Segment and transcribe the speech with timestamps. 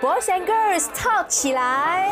[0.00, 2.08] Boys and Girls Talk 起来。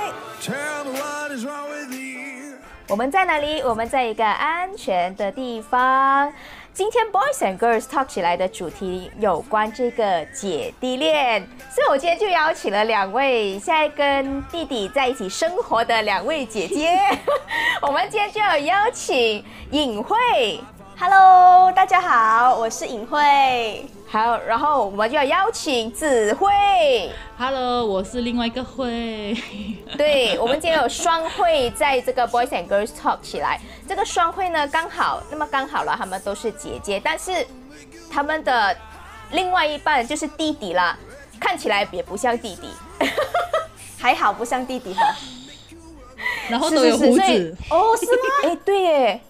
[2.88, 3.62] 我们在哪里？
[3.62, 6.32] 我们在一个安全的地方。
[6.72, 16.98] 今天 Boys and Girls Talk 起来的主题有关这个姐弟恋，所以我今天就邀请了两位现在跟弟弟在一起生活的两位姐姐。
[17.82, 20.60] 我们今天就要邀请尹慧。
[20.98, 23.86] Hello，大家好，我是尹慧。
[24.16, 26.48] 好，然后我们就要邀请子慧。
[27.36, 29.36] Hello，我是另外一个慧。
[29.98, 33.60] 对，我们今天有双慧在这个 Boys and Girls Talk 起来。
[33.86, 37.46] 这个双慧呢，刚好那么刚好了，他们都是姐姐，但是
[38.10, 38.74] 他们的
[39.32, 40.96] 另外一半就是弟弟啦，
[41.38, 42.70] 看起来也不像弟弟，
[44.00, 45.14] 还好不像弟弟哈。
[46.48, 48.22] 然后都有胡子哦，是吗？
[48.48, 49.20] 哎，对耶，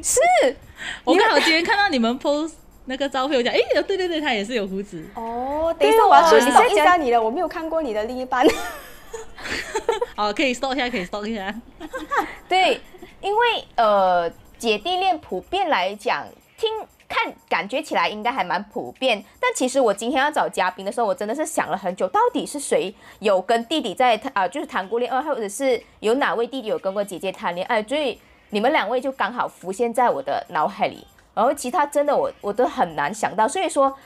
[0.00, 0.56] 是。
[1.02, 2.52] 我刚好今天看到你们 post
[2.84, 5.04] 那个照片，我讲，哎，对对对，他也是有胡子。
[5.14, 8.46] 哦，等一下我要去搜一下你的，我没有看过你的另一半。
[10.16, 11.54] 哦，可以搜一下，可以搜一下。
[12.48, 12.80] 对，
[13.20, 16.26] 因为呃，姐弟恋普遍来讲，
[16.58, 16.70] 听
[17.08, 19.22] 看感觉起来应该还蛮普遍。
[19.38, 27.82] 但其实我今天要找嘉宾的时候，我真的是想了很久，到底是谁有跟弟弟在啊，就是谈过恋爱，或者是有哪位弟弟有跟过姐姐谈恋爱？
[27.82, 28.18] 所以。
[28.54, 33.96] 你们两位就刚好浮现在我的脑海里，然后其他真的我我都很难想到，所以说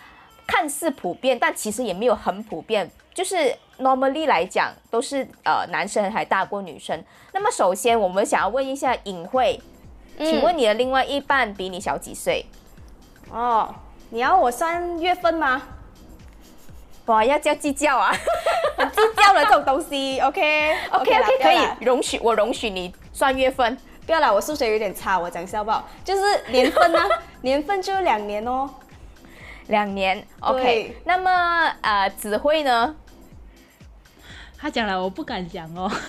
[0.46, 7.02] 看似普遍，但其实也没有很普遍，就是 normally 来讲都是呃男生还大过女生。
[7.32, 9.60] 那么首先我们想要问一下隐晦，
[10.18, 12.46] 请问你的另外一半比你小几岁？
[13.30, 13.74] 哦，
[14.10, 15.62] 你要我算月份吗？
[17.06, 18.12] 哇，要叫计较啊，
[18.94, 23.76] 计较的这种东西，OK OK OK 可以容许我容许你算月份。
[24.06, 25.84] 不要啦，我数学有点差，我讲一下好不好？
[26.04, 27.00] 就是年份呢，
[27.42, 28.70] 年份就两年哦，
[29.66, 30.24] 两年。
[30.38, 32.94] OK，那么呃，子慧呢？
[34.56, 35.90] 他讲了，我不敢讲哦。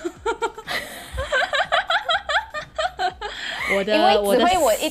[3.76, 4.90] 我的，因为子慧我一，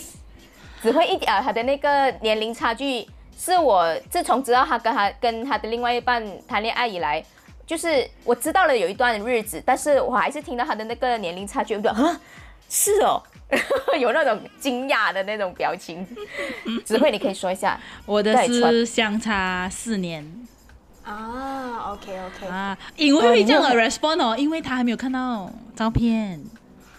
[0.82, 7.24] 子慧一啊，他的那个年龄差距，是我自从知道他跟他跟他的另外一半谈恋爱以来，
[7.64, 12.20] 就是我知道了有一段日子，但是我还是听到他的那个年龄差距，我就啊。
[12.68, 13.22] 是哦，
[13.98, 16.06] 有那种惊讶的那种表情。
[16.84, 20.46] 子慧，你可以说一下，我的是相差四年
[21.04, 21.92] 啊。
[21.92, 26.42] OK OK 啊，因为这样的 respond 哦，因为他还没有看到照片。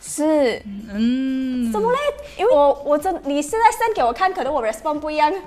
[0.01, 1.97] 是，嗯，怎么嘞？
[2.37, 5.29] 因为我我真你现在 send 给我看，可能我 respond 不一样。
[5.33, 5.41] 因为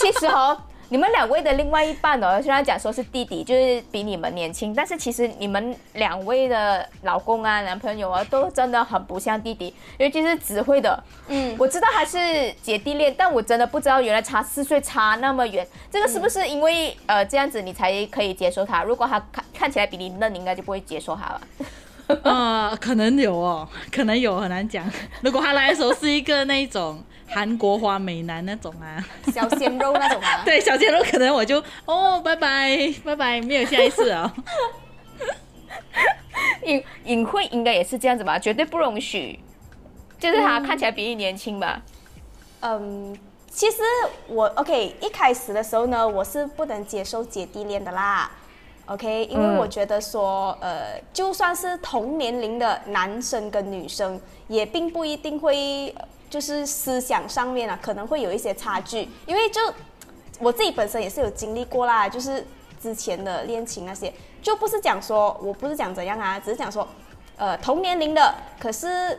[0.00, 0.64] 其实哈。
[0.88, 11.02] 你们两位的另外一半哦，虽然讲说是弟弟，就是比你们年轻，但是其实你们两位的老公啊、男朋友啊，都真的很不像弟弟，尤其是子慧的。
[11.26, 15.66] 嗯，我知道他是姐弟恋，但我真的不知道原来差四岁差那么远。
[15.90, 18.84] 这个是不是因为呃这样子你才可以接受他？
[18.84, 22.20] 如果他看看起来比你嫩，你应该就不会接受他了。
[22.22, 24.88] 啊， 可能有哦，可能有，很难讲。
[25.20, 27.02] 如果他来的时候是一个那一种。
[27.28, 34.32] 韩国花美男那种啊，小鲜肉那种啊， 对，小鲜肉可能我就哦，拜拜拜拜，没有下一次啊。
[36.64, 39.38] 隐隐晦应该也是这样子吧，绝对不容许，
[40.18, 41.82] 就是他看起来比你年轻吧。
[42.60, 43.16] 嗯，
[43.50, 43.78] 其实
[44.28, 48.30] 我 OK，一开始的时候呢，我是不能接受姐弟恋的啦。
[48.86, 55.92] OK，因为我觉得说，呃，就算是同年龄的男生跟女生，也并不一定会。
[56.28, 59.60] 就是思想上面啊，可能会有一些差距，因为就
[60.40, 62.44] 我自己本身也是有经历过啦，就是
[62.82, 66.86] 之前的恋情那些，就不是讲说我不是讲怎样啊，只是讲说，
[67.36, 69.18] 呃，同年龄的，可是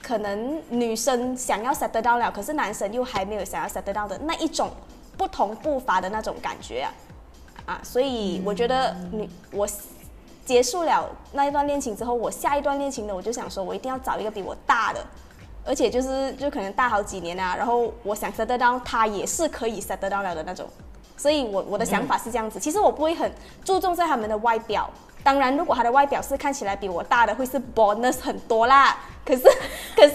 [0.00, 4.70] 可能女生想要 set 得到了，可是男生又还没有想要 set 得到的那一种
[5.16, 6.94] 不同步伐的那种感觉啊，
[7.66, 9.68] 啊，所以我觉得你我
[10.44, 15.04] 结束了那一段恋情之后，我下一段恋情呢，我就想说我一定要找一个比我大的。
[15.66, 20.66] 而且就是就可能大好几年啊，然后我想 set 得到他也是可以 set 得到了的那种，
[21.16, 22.60] 所以我我的想法是这样子。
[22.60, 23.30] 其实我不会很
[23.64, 24.88] 注重在他们的外表，
[25.24, 28.96] 当然如果他的外表是看起来比我大的，会是 bonus 很多啦。
[29.24, 29.42] 可是
[29.96, 30.14] 可是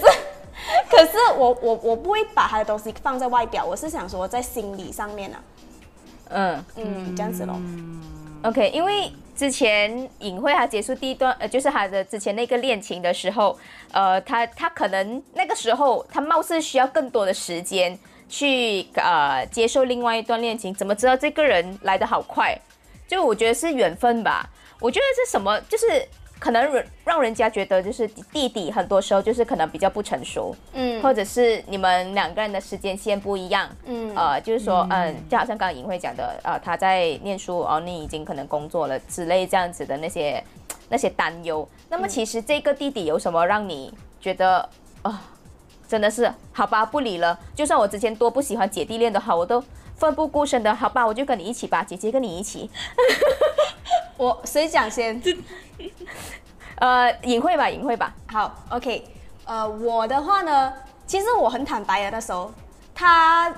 [0.90, 5.42] 可是我我我不会把他的东西放在外表，我是想说在心理上面啊。
[6.30, 7.60] 嗯嗯，这样子咯。
[8.44, 9.12] OK，因为。
[9.42, 13.58] 之前尹慧他结束第一段，呃，就是他的之前那个恋情的时候，
[13.90, 17.98] 呃，他他可能那个时候他貌似需要更多的时间
[18.28, 22.56] 去呃接受另外一段恋情，怎么知道这个人来的好快？
[23.08, 24.48] 就我觉得是缘分吧。
[24.78, 25.86] 我觉得是什么，就是
[26.42, 40.42] 可能让让人家觉得就是弟弟很多时候就是可能比较不成熟，嗯或者是你们两个人的时间线不一样，嗯呃，就是说，嗯，就好像刚刚尹慧讲的，呃，他在念书，哦，你已经可能工作了之类这样子的那些
[40.88, 41.68] 那些担忧。
[41.88, 44.68] 那么其实这个弟弟有什么让你觉得
[45.02, 45.22] 啊、
[45.86, 47.38] 真的是好吧，不理了。
[47.54, 49.62] 就算我之前多不喜欢姐弟恋的好，我都
[50.02, 52.68] 奋不顾身的，好吧，我就跟你一起吧，姐姐跟你一起。
[54.18, 55.22] 我谁讲先？
[56.74, 58.12] 呃，隐晦吧，隐晦吧。
[58.26, 59.04] 好，OK，
[59.44, 60.72] 呃，我的话呢，
[61.06, 62.52] 其实我很坦白的，那时候
[62.92, 63.54] 他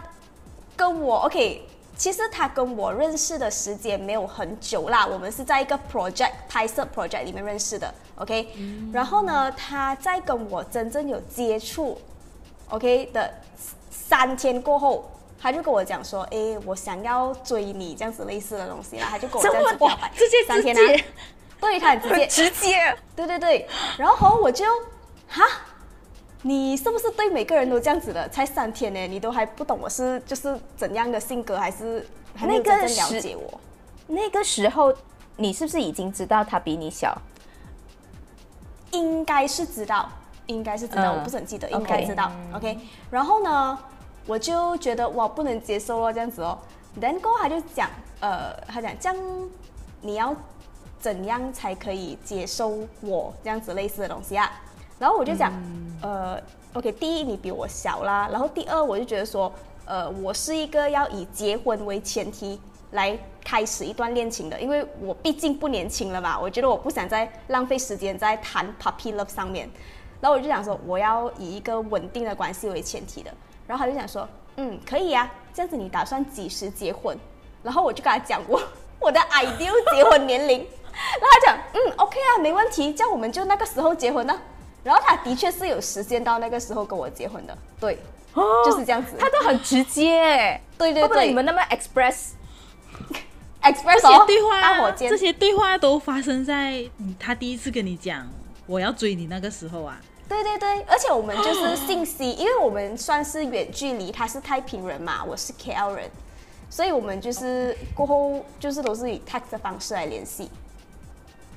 [0.77, 8.47] 跟我 OK，其实他跟我认识的时间没有很久啦，我们是在一个 project 拍摄 project 里面认识的，OK，、
[8.93, 11.99] 然后呢，他在跟我真正有接触
[12.69, 13.33] ，OK 的
[13.89, 15.11] 三天过后。
[15.45, 21.05] 他就跟我讲说，诶，我想要追你这样子类似的东西啦，他就跟我这样子表白，直接三天直接啊，
[21.61, 23.69] 对他很直接，直接，对对对，
[23.99, 24.65] 然后我就，
[25.29, 25.45] 哈，
[26.41, 28.11] 你是不是对每个人都这样子？
[28.11, 28.27] 的？
[28.31, 33.61] 才三天呢，你都还不懂我是就是怎样的性格，还是还没有那个真正了解我？
[34.07, 34.95] 那个时候
[35.37, 37.15] 你是不是已经知道他比你小？
[38.93, 40.09] 应该是知道，
[40.47, 42.33] 应该是知道，嗯我不是很记得，应该知道。
[42.55, 42.79] OK，
[43.11, 43.79] 然后呢，
[44.27, 46.59] 我就觉得哇，不能接受哦，这样子哦。
[47.01, 47.91] 然后他就讲，
[48.21, 49.17] 呃，他讲这样
[50.01, 50.35] 你要
[51.01, 54.51] 怎样才可以接受我这样子类似的东西啊？
[54.99, 55.53] 然后我就讲，
[56.01, 56.41] 呃
[56.73, 59.53] ，OK，第一你比我小啦，然后第二我就觉得说，
[59.85, 62.59] 呃，我是一个要以结婚为前提
[62.93, 69.69] 来开始一段恋情的，因为我毕竟不年轻了嘛，我觉得我不想再浪费时间在谈 puppy love 上面，
[70.21, 73.35] 然后我就想说，我要以一个稳定的关系为前提的，
[73.67, 77.17] 然后他就想说，嗯，可以呀、这样子你打算几时结婚？
[77.63, 78.61] 然后我就跟他讲我
[79.01, 80.59] 我的 ideal 结婚年龄，
[80.93, 84.39] 然后他讲，嗯，OK 啊，没问题，这样我们就那个时候结婚呢。
[84.83, 87.99] 然后他的确是有时间到那个时候跟我结婚的，对，
[88.67, 89.17] 就是这样子。
[89.19, 92.33] 他都很直接，对对对，你们那么 express。
[93.63, 96.85] express 这哦些对话，大火箭这些对话都发生在
[97.19, 98.29] 他第一次跟你讲
[98.67, 99.99] 我要追你那个时候啊。
[100.43, 106.11] 对对对，而且我们就是信息，因为我们算是远距离，他是太平人嘛，我是 KL 人，
[106.69, 110.51] 所以我们就是过后就是都是以 text 的方式来联系。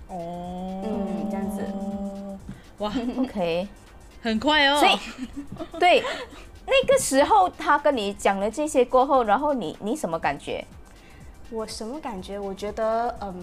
[0.10, 1.62] 哦，嗯这样子
[2.78, 3.68] 哇， OK，
[4.22, 4.80] 很快哦。
[4.80, 4.98] 所以
[5.80, 6.04] 对
[6.66, 10.64] 那个时候他跟你讲了这些过后，然后你你什么感觉？
[11.50, 12.38] 我什么感觉？
[12.38, 13.34] 我觉得，嗯，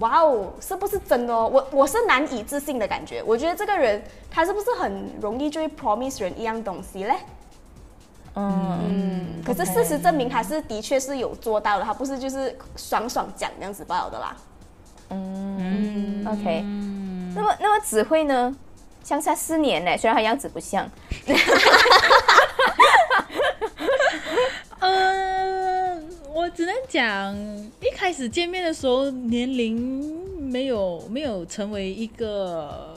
[0.00, 1.50] 哇哦，是不是真的哦？
[1.52, 3.22] 我我是难以置信的感觉。
[3.24, 7.14] 我觉得这个人他是不是很容易就会 promise 人一样东西嘞？
[8.34, 14.36] 嗯，嗯，可是事实证明他是的确是有做到的，他不是就是爽爽讲这样子罢了的啦。
[15.10, 16.62] 嗯，OK。
[17.34, 18.54] 那么那么子慧呢？
[19.04, 20.84] 相差四年呢，虽然他样子不像。
[24.80, 25.45] 呃，
[26.36, 27.34] 我只能讲，
[27.80, 32.94] 一开始见面的时候年龄没有没有成为一个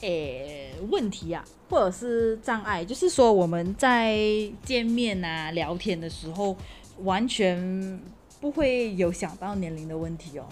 [0.00, 4.18] 诶问题啊，或者是障碍，就是说我们在
[4.64, 6.56] 见面啊聊天的时候，
[7.04, 7.96] 完全
[8.40, 10.44] 不会有想到年龄的问题哦。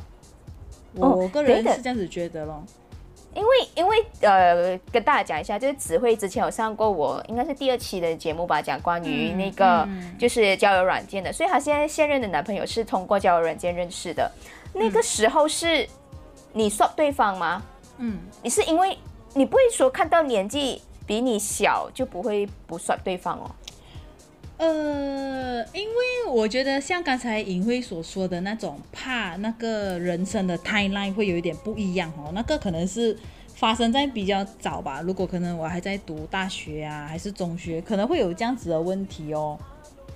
[0.94, 2.64] 哦我个人是这样子觉得咯。
[3.34, 14.30] 因为因为呃，跟大家讲一下，就是子慧之前有上过我应该是第二期的节目吧，讲关于嗯那个、嗯就是交友软件的，所以她现在现任的男朋友是通过交友软件认识的。
[14.72, 15.88] 那个时候是
[16.52, 17.62] 你 swap 对方吗？
[17.98, 18.96] 嗯，你是因为
[19.34, 23.50] 你不会说看到年纪比你小就不会不 swap 对方哦？
[24.60, 33.16] 呃，因为我觉得像刚才尹慧所说的那种，怕那个人生的 timeline 会有一点不一样哦，那个可能是
[33.54, 35.00] 发生在比较早吧。
[35.00, 39.58] 如果可能我还在读大学啊，还是中学，可能会有这样子的问题哦。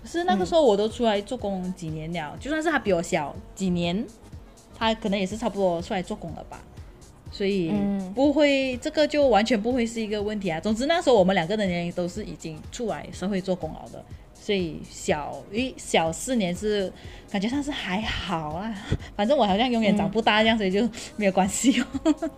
[0.02, 4.04] 可是那个时候我都出来做工几年了，就算是他比我小几年，
[4.76, 6.62] 他可能也是差不多出来做工了吧。
[7.32, 7.72] 所以
[8.14, 10.60] 不会，这个就完全不会是一个问题啊。
[10.60, 14.04] 总之那时候我们两个的年龄都是已经出来社会做工了的，
[14.44, 16.92] 所以小一小四年是
[17.32, 18.70] 感觉上是还好啊。
[19.16, 20.86] 反正我好像永远长不大这样，所以就
[21.16, 21.86] 没有关系哦。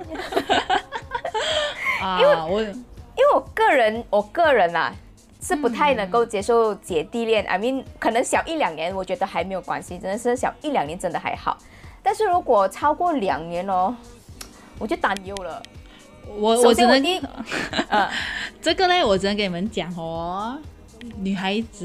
[2.01, 4.95] 啊，我因为我个人，我个人啊
[5.43, 7.45] 是不太能够接受姐弟恋。
[7.47, 11.59] I mean，可能小一两年，我觉得还没有关系，真的是小一两年真的还好。
[12.05, 13.93] 但是如果超过两年哦，
[14.79, 15.61] 我就担忧了。
[16.39, 17.03] 我首我只能
[17.89, 18.09] 呃，
[18.63, 20.57] 这个呢，我只能给你们讲哦，
[21.19, 21.85] 女孩子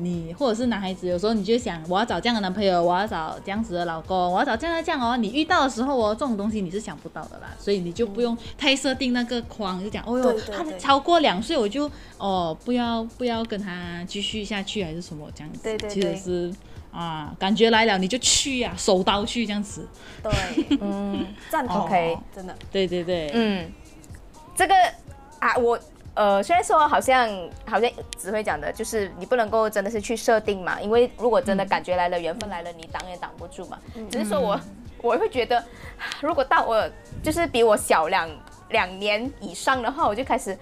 [0.00, 5.16] 你或者是男孩子，有时候你就想我要找这样的男朋友，我要找这样子的老公，我要找这样的这样哦。
[5.16, 10.78] 你遇到的时候哦，这种东西你是想不到的啦，所以你就不用太设定那个框，就讲哦哟他对。
[10.78, 16.54] 超过两岁我就哦不要不要跟他继续下去还是什么这样子，对对其实是
[16.92, 19.86] 啊，感觉来了你就去呀、手刀去这样子，
[20.22, 20.32] 对，
[20.80, 22.56] 嗯 赞同 OK 真的。
[22.72, 23.70] 对对对，嗯，
[24.56, 24.74] 这个
[25.38, 25.78] 啊，我
[26.14, 27.28] 呃，虽然说好像
[27.66, 33.78] 好像只会讲的，就是你不能够真的是去设定嘛，因为如果真的感觉来了，缘分来了，你挡也挡不住嘛。
[34.10, 34.60] 只是说我
[35.02, 35.62] 我会觉得，
[36.20, 36.88] 如果到我
[37.22, 38.28] 就是比我小两
[38.70, 40.56] 两年以上的话，我就开始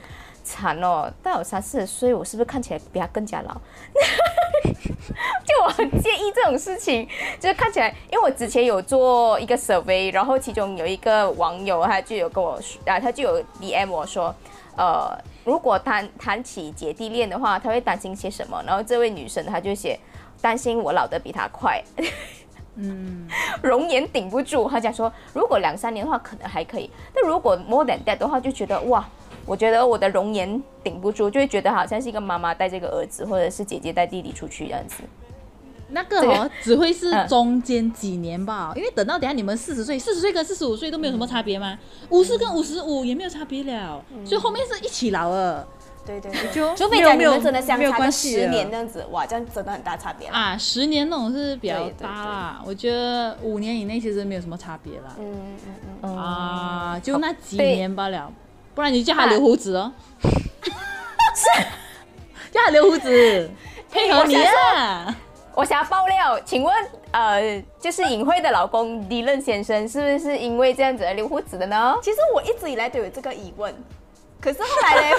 [0.44, 3.54] 惨哦，到我三四十岁，我是不是看起来比他更加老？
[5.44, 7.08] 就我很介意这种事情，
[7.40, 14.34] 就是看起来，因为我之前有做一个 survey，然后其中有一个网友他就有跟我说，啊，他就有 DM 我说，
[14.76, 15.16] 呃，
[15.48, 18.62] 如果谈谈起姐弟恋的话，他会担心些什么？
[18.66, 19.98] 然后这位女生她就写
[20.42, 21.82] 担心我老得比他快，
[22.76, 23.26] 嗯，
[23.64, 24.68] 容颜顶不住。
[24.68, 29.02] 她讲说，如果两三年的话可能还可以，但如果 more than that 的话，就觉得哇。
[29.46, 35.02] 我觉得我的容颜顶不住，就会觉得好像是一个妈妈带这个儿子，或者是姐姐带弟弟出去这样子。
[35.90, 37.26] 那个哦， 只会是嗯。
[37.28, 41.78] 中间几年吧，因为等到等下你们四十岁，四十岁跟四十五岁都没有什么差别吗？
[42.10, 45.66] 五十跟五十五也没有差别了，所以后面是一起老了。
[46.06, 50.26] 对对对，就除非讲你们真的相差个十关系了年这样子，哇，这样真的很大差别。
[50.28, 50.56] 啊。
[50.56, 55.14] 十年那种是比较大啦，我觉得五年以内其实没有什么差别啦。
[55.18, 55.34] 嗯
[55.66, 58.32] 嗯嗯，啊，就那几年罢了，
[58.74, 59.92] 不然你叫他留胡子哦，
[60.22, 61.62] 是。
[62.50, 63.50] 叫他留胡子，
[63.92, 65.14] 配合你啊。
[65.58, 66.72] 我想要爆料，请问
[67.10, 71.98] 呃，就是尹慧的老公李任先生是不是因为这样子而留胡子的呢？
[72.00, 73.74] 其实我一直以来都有这个疑问，
[74.40, 75.16] 可是后来呢？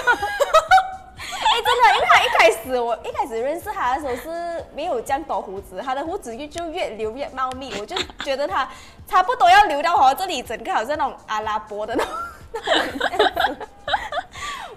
[1.52, 7.94] 哎，真的，因为他一开始我一开始认识他的时候是没有这样多胡子，他的胡子就就越留越茂密，我就
[8.24, 8.66] 觉得他
[9.06, 12.14] 差不多要留到我这里整个好像那种阿拉伯的那种。
[12.54, 13.56] 那种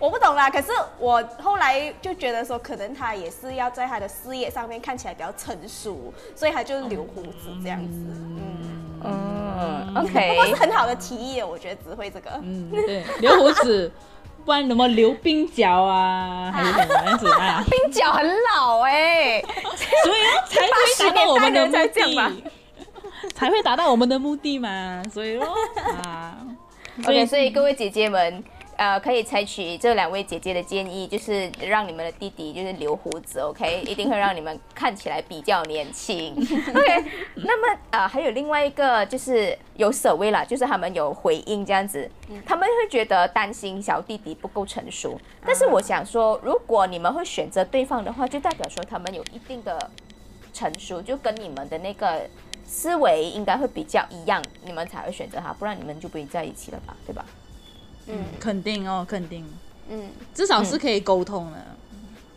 [0.03, 0.67] 我不懂啦，可是
[1.00, 8.00] 我后来就觉得说，可能他也是要在他的事业上面看起来比较成熟，所以他就留胡子这样子。
[9.05, 10.55] 嗯，嗯不过，OK 是。
[10.55, 12.31] 很好的提议，我觉得只会这个。
[12.43, 13.89] 嗯，对，留胡子，
[14.43, 17.63] 不然怎么留鬓角啊， 还是什么样子啊？
[17.65, 19.41] 鬓角很老哎、
[20.03, 22.51] 所以啊，才会达到我们的目80年代的
[23.33, 25.01] 才会达到我们的目的嘛。
[25.13, 25.48] 所以咯，
[26.03, 26.36] 啊
[27.05, 28.43] OK，所以各位姐姐们，
[28.83, 36.33] 呃，可以采取这两位姐姐的建议，就是让你们的弟弟就是留胡子，OK， 一定会让你们看起来比较年轻。
[36.35, 42.11] OK，那么呃，还有另外一个就是有所谓啦，就是他们有回应这样子，
[42.45, 49.89] 他们会觉得担心小弟弟不够成熟，但是我想说，如果你们会选择对方的话，就代表说他们有一定的
[50.53, 52.27] 成熟，就跟你们的那个
[52.65, 57.23] 思维应该会比较一样，你们才会选择他，不然你们就不会在一起了吧，对吧？
[58.07, 58.15] 嗯。
[58.39, 59.45] 肯定哦，肯定，
[59.89, 60.10] 嗯。
[60.33, 61.57] 至少是可以沟通的。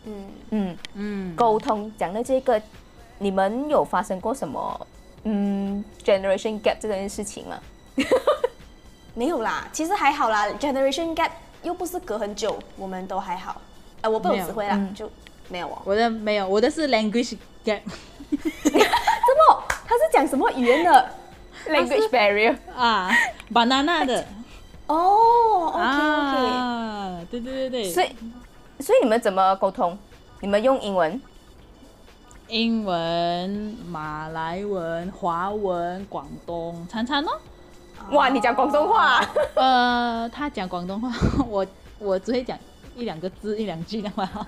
[0.05, 2.61] 嗯，嗯，嗯，沟通讲的这个，
[3.19, 4.87] 你们有发生过什么
[5.23, 7.59] 嗯 generation gap 这件事情吗？
[9.13, 11.31] 没有啦，其实还好啦，generation gap
[11.63, 13.61] 又不是隔很久，我们都还好。
[14.01, 14.93] 呃，我不没有有词汇啦，嗯。
[14.93, 15.09] 就
[15.49, 15.81] 没有哦。
[15.83, 17.81] 我的没有，我的是 language gap
[18.31, 21.11] 怎么他是讲什么语言的？
[21.67, 23.11] language barrier，啊
[23.51, 24.25] ，banana 的
[24.87, 28.09] 哦，OK OK，啊，对对对对，所以
[28.79, 29.97] 所以你们怎么沟通？
[30.41, 31.21] 你们用英文？
[32.47, 33.49] 英文、
[33.89, 37.31] 马来文、华文、广东，餐餐哦。
[38.11, 39.21] 哇，你讲广东话、
[39.55, 41.11] 呃，他讲广东话，
[41.49, 41.65] 我
[41.99, 42.57] 我只会讲
[42.95, 44.29] 一两个字、一两句那么。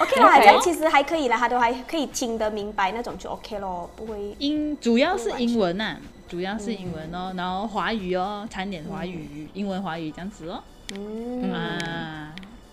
[0.00, 4.34] OK 啦这样其实还可以啦，他都还可以听得明白那种就 OK 咯，不会。
[4.38, 5.96] 英主要是英文呐、
[6.30, 10.62] 主要是英文哦，然后华语哦，掺点华语、英文、华语这样子哦。
[10.94, 12.32] 嗯，啊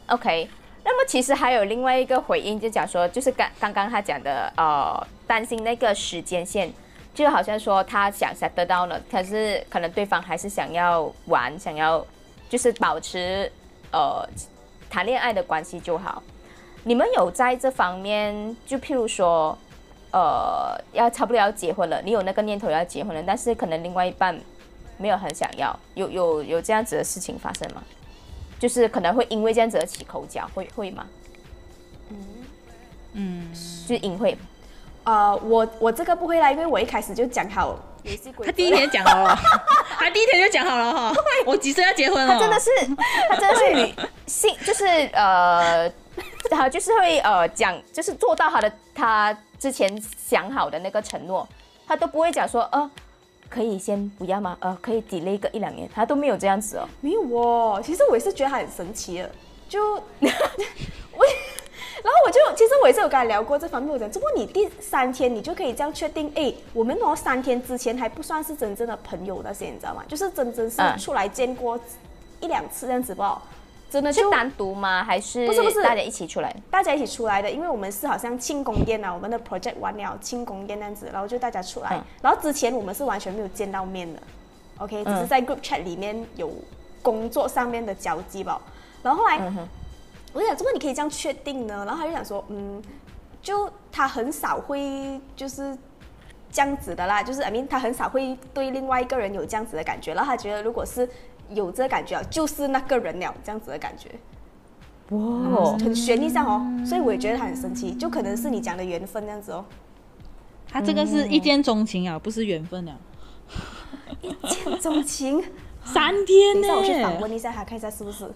[0.10, 0.48] ，OK，
[0.86, 6.72] 那么其实还有另外一个回应，就讲说，就是刚刚刚他讲的，呃，担心那个时间线，
[7.16, 12.06] 就好像说他想 settle down 了，可是可能对方还是想要玩，想要
[12.48, 13.52] 就是保持
[13.92, 14.24] 呃
[14.88, 16.22] 谈恋爱的关系就好。
[16.84, 19.58] 你们有在这方面，就譬如说，
[20.12, 24.40] 呃，要差不多要结婚了，你有那个念头要结婚了，但是可能另外一半
[24.98, 27.84] 没有很想要，有有有这样子的事情发生吗？
[28.60, 31.06] 就是可能会因为这样子而起口角，会会吗？
[33.14, 33.52] 嗯，
[33.88, 34.38] 就是隐晦
[35.04, 38.46] 呃，我我这个不会啦，因为我一开始就讲好游戏规则。
[38.46, 39.38] 他第一天讲好了哦，
[39.98, 41.14] 他第一天就讲好了哈，
[41.46, 42.34] 我几岁要结婚了？
[42.34, 42.70] 他真的是，
[43.30, 43.94] 他真的是 女
[44.28, 45.90] 性，就是呃，
[46.50, 51.48] 他就是会呃讲，就是做到他的他之前想好的那个承诺，
[51.88, 52.90] 他都不会讲说呃。
[53.50, 54.58] 可以先不要吗？
[54.60, 56.86] 呃，可以 delay 个一两年，他都没有这样子哦。
[57.00, 59.32] 没有哦，其实我也是觉得他很神奇的，
[59.70, 70.04] 就 我，然后我就其实我也是有跟他聊过这方面，我讲，如果你第三天你就可以这样确定，哎，我们哦三天之前还不算是真正的朋友那些，你知道吗？
[70.10, 71.80] 就是真真是出来见过
[72.42, 73.24] 一两次这样子不？
[73.90, 75.04] 真的是单独吗？
[75.04, 76.54] 还是不是不是大家一起出来？
[76.70, 82.02] 大家一起出来的，因为我们是好像庆功宴啊，我们的 project 完了庆功宴那样子，然后就大家出来。
[82.22, 84.20] 然后之前我们是完全没有见到面的
[84.80, 86.52] ，OK，只是在 group chat 里面有
[87.02, 88.62] 工作上面的交集吧。
[89.02, 89.38] 然后后来
[90.34, 91.86] 我就想，怎么你可以这样确定呢？
[91.86, 92.82] 然后他就想说，嗯，
[93.42, 95.76] 就他很少会就是
[96.52, 100.14] 这样子的啦，就是 I mean 他很少会对另外一个人有这样子的感觉。
[100.14, 101.10] 然后他觉得如果是
[101.50, 104.10] 有这感觉啊，就是那个人了，这样子的感觉，
[105.16, 109.64] 哇，很悬一下哦，所以我也觉得他很神奇，就可能是你讲的缘分这样子哦。
[110.70, 112.96] 他这个是一见钟情啊，不是缘分啊。
[114.22, 115.42] 一见钟情，
[115.86, 116.68] 三天呢？
[116.76, 118.30] 我去访问一下他，看一下是不是。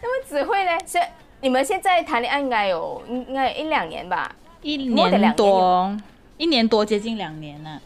[0.00, 0.70] 那么指挥呢？
[0.86, 0.98] 是
[1.40, 4.32] 你们现在谈恋爱应该有应该一两年吧？
[4.62, 5.96] 一年多，
[6.38, 7.80] 一年多接近两年了。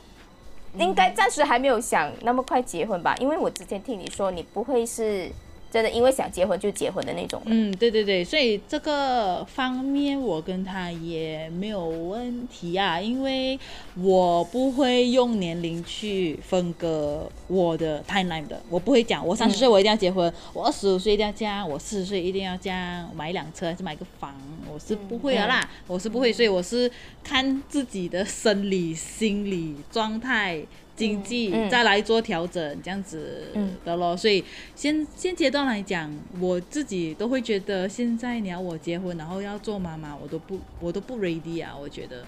[0.78, 5.30] 应该暂时还没有想那么快结婚吧，因为我之前听你说你不会是。
[5.70, 7.40] 真的因为想结婚就结婚的那种。
[7.46, 13.58] 嗯，对对对，所以这个方面我跟他也没有问题啊，因为
[13.96, 24.34] 我不会用年龄去分割我的 timeline 的，我不会讲我三十岁我一定要结婚，我二十五岁一定要嫁，我四十岁一定要嫁，买一辆车还是买个房，
[24.72, 26.90] 我是不会的啦，我是不会，所以我是
[27.22, 30.60] 看自己的生理心理状态。
[31.00, 33.46] 经济再来做调整，这样子
[33.86, 34.14] 的咯。
[34.14, 41.74] 所以现现阶段来讲，我自己都会觉得，现在你要我结婚，然后要做妈妈，我都不我都不 ready 啊。
[41.74, 42.26] 我觉得，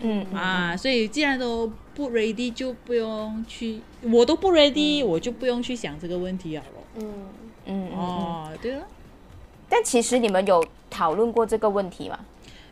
[0.00, 6.80] 嗯啊，所以既然都不 ready，就不用去，我都不 ready，我就不用去想这个问题好了。
[6.96, 7.12] 嗯
[7.64, 8.86] 嗯哦，对了。
[9.66, 12.20] 但其实你们有讨论过这个问题吗？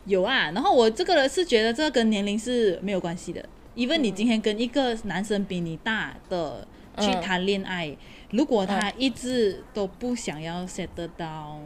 [0.05, 0.51] 有啊。
[0.51, 3.43] 然后我这个人是觉得这个跟年龄是没有关系的。
[3.75, 6.67] 因为你今天跟一个男生比你大的
[6.99, 7.97] 去谈恋爱，
[8.31, 11.59] 如果他一直都不想要 set 得到，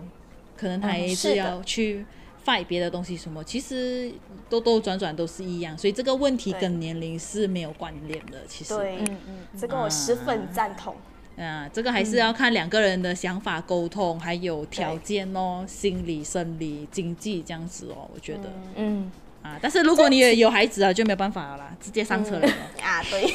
[0.56, 2.06] 可能他一直要去
[2.44, 4.12] fight 别的东西什么，其实
[4.48, 8.38] 兜兜转转都是一样，所以这个问题跟年龄是没有关联的。
[8.46, 10.94] 其实，对，嗯嗯，这个我十分赞同。
[11.36, 19.10] 啊，这个还是要看两个人的想法沟通，还有条件哦，心理、生理、经济这样子哦，我觉得，嗯。
[19.46, 19.58] 啊！
[19.62, 22.48] 但是如果你也有孩子啊，就没有办法了啦，直接上车了
[22.82, 23.02] 啊！
[23.10, 23.32] 对，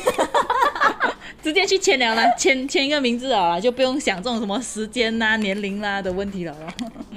[1.41, 6.55] 直接去签了啦，签签一个名字啊，就不用想这种什么时间呐、年龄啦的问题了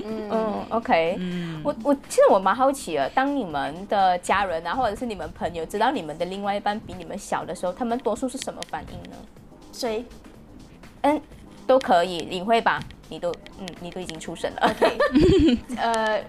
[0.05, 9.17] 嗯，OK，嗯，我我其实我蛮好奇的，当你们的家人啊，或者是你们朋友知道你们的另外一半比你们小的时候，他们多数是什么反应呢？
[9.73, 10.05] 谁？
[11.03, 11.21] 嗯，
[11.67, 12.83] 都可以领会吧？
[13.09, 14.99] 你都嗯，你都已经出生了，OK，
[15.77, 16.23] 呃，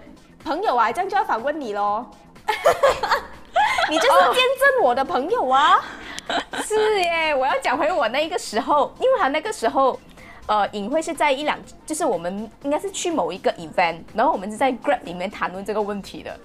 [0.43, 2.05] 朋友啊，这样就要反问你喽。
[3.89, 5.79] 你就是见证我的朋友啊！
[6.63, 9.99] 是耶，我要讲回我那个时候，因为他那个时候，
[10.47, 16.35] 呃，隐晦是在一两，就是我们应该是去某一个 event，然后我们是在 Grab 里面谈论这个问题的。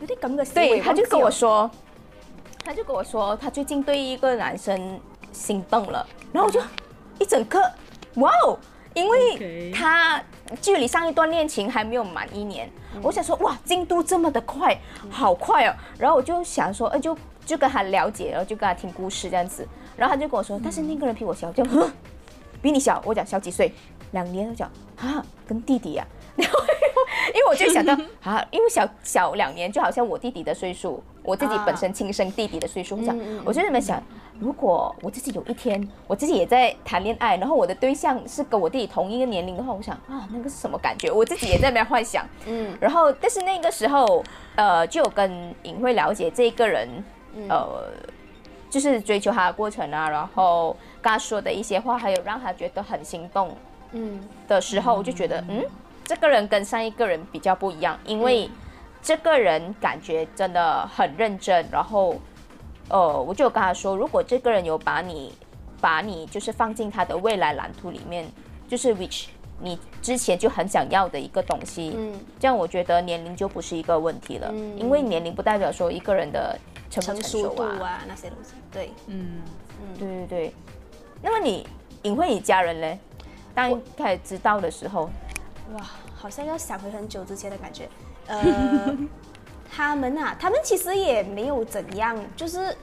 [0.00, 1.70] 有点咁嘅对，他就跟我说，
[2.62, 5.00] 他就跟我说，他最近对一个男生
[5.32, 6.60] 心动了，然后我就
[7.18, 7.58] 一整个，
[8.16, 8.58] 哇哦！
[8.96, 10.22] 因为他
[10.62, 12.68] 距离上一段恋情还没有满一年，
[13.02, 14.74] 我想说哇，进度这么的快，
[15.10, 15.74] 好快哦。
[15.98, 19.68] 然后我就想说，哎，就就跟他了解，然后就跟他听故事这样子。
[19.98, 21.62] 然后他就跟我说，但是那个人比我小，就
[22.62, 23.02] 比你小。
[23.04, 23.70] 我讲小几岁，
[24.12, 24.48] 两年。
[24.48, 26.06] 我讲啊，跟弟弟呀。
[26.36, 26.58] 然后
[27.28, 27.92] 因为我就想到
[28.24, 32.96] 啊，因为小小两年，就好像我弟弟的岁数，我自己本身亲生弟弟的岁数。
[32.96, 34.02] 我想，我就那么想。
[34.38, 41.10] 如果我自己有一天，我自己也在谈恋爱，然后我的对象是跟我弟弟同一个年龄的话，我想啊，那个是什么感觉？
[41.10, 42.26] 我自己也在那边幻想。
[42.46, 44.22] 嗯，然后但是那个时候，
[44.54, 46.88] 呃，就有跟尹慧了解这个人，
[47.48, 47.90] 呃，
[48.68, 53.56] 就是追求他的过程啊，然后跟他说的一些话，还有让他觉得很心动，
[53.92, 55.64] 嗯的时候，我就觉得，嗯，
[56.04, 58.50] 这个人跟上一个人比较不一样，因为
[59.02, 62.14] 这个人感觉真的很认真，然后。
[62.88, 65.32] 呃，我就跟他说，如果这个人有把你，
[65.80, 68.26] 把你就是放进他的未来蓝图里面，
[68.68, 69.26] 就是 which
[69.60, 76.58] 你之前就很想要的一个东西，嗯，这样我觉得年龄就不是一个问题了，嗯因为年龄不代表说一个人的
[76.90, 77.88] 成不成熟度成熟啊。
[77.88, 78.90] 啊那些东西，对。
[79.06, 79.40] 嗯，
[79.98, 80.54] 对对对。
[81.22, 81.66] 那么你
[82.02, 82.98] 隐晦你家人嘞？
[83.54, 85.08] 当一开始知道的时候，
[85.72, 85.80] 哇，
[86.14, 87.88] 好像要想回很久之前的感觉。
[88.26, 88.38] 呃，
[89.76, 92.74] 他们啊，他们其实也没有怎样，就是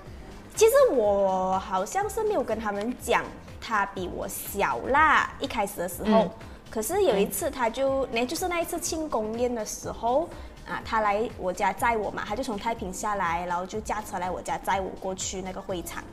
[0.55, 3.23] 其实我好像是没有跟他们讲
[3.59, 6.19] 他比我小啦，一开始的时候。
[6.19, 6.31] 嗯
[6.73, 10.27] 可是有一次，他就那就是那一次庆功宴的时候
[10.67, 16.03] 啊，他来我家载我嘛，他就从太平下来，然后就驾车来我家载我过去那个会场。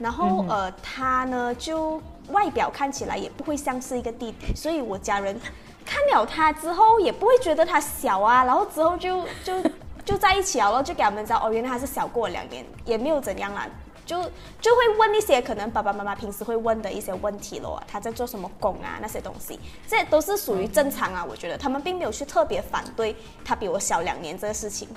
[0.00, 5.40] 然后、呃，他呢就外表看起来也不会像是一个弟弟，所以我家人
[5.86, 9.62] 看了他之后也不会觉得他小啊，然后之后就就
[10.10, 13.64] 就在一起了咯，就给他们知道哦，原来他是小过我两年，也没有怎样啦。
[14.04, 14.20] 就
[14.60, 24.88] 就会问一些可能爸爸妈妈平时会问的一些问题咯，他在做什么工啊那些东西，这都是属于正常啊，我觉得他们并没有去特别反对他比我小两年这个事情。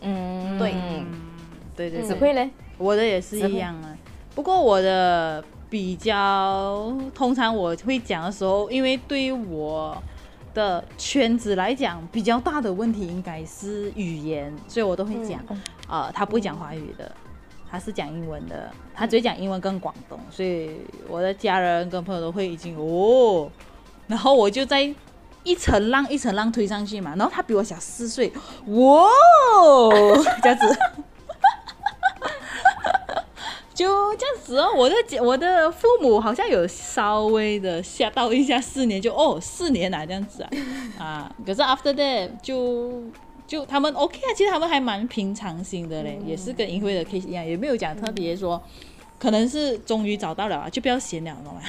[0.00, 0.72] 嗯，对
[1.76, 3.94] 对对对，子慧嘞，我的也是一样啊。
[4.34, 10.02] 不过我的比较，通常我会讲的时候，因为对于我
[10.54, 15.40] 的圈子来讲，比较大的问题应该是语言，所以我都会讲，
[15.88, 17.10] 呃，他不会讲华语的，
[17.70, 20.76] 他是讲英文的，他只会讲英文跟广东，所以
[21.08, 23.50] 我的家人跟朋友都会已经哦，
[24.06, 24.94] 然后我就在。
[25.44, 28.32] 一层浪一层浪推上去嘛，然后他比我小四岁，
[28.66, 29.08] 哇，
[30.40, 30.78] 这样子，
[33.82, 34.70] 就这样子哦。
[34.76, 40.50] 我的姐我的父母好像有稍微的吓到一下，四年就哦四年啊这样子啊
[41.04, 43.02] 啊，可是 after that 就
[43.46, 48.62] 就他们 OK 啊，其实他们还蛮平常心的嘞，也是跟银辉的 case 一样，也没有讲特别说。
[49.18, 51.60] 可能是终于找到了啊，就不要闲了， 懂吗？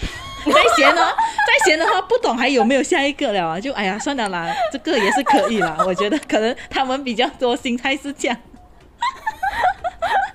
[0.46, 1.02] 再闲呢，
[1.48, 3.60] 再闲的话，不懂还有没有下一个了啊？
[3.60, 5.78] 就哎呀，算了啦，这个也是可以啦。
[5.88, 8.38] 我觉得可能他们比较多心态是这样。